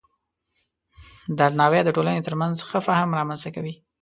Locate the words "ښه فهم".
2.69-3.09